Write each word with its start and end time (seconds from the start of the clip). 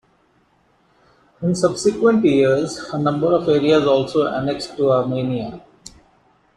In 1.43 1.53
subsequent 1.53 2.25
years, 2.25 2.79
a 2.91 2.97
number 2.97 3.27
of 3.35 3.47
areas 3.47 3.85
also 3.85 4.25
annexed 4.25 4.75
to 4.77 4.91
Armenia. 4.91 5.61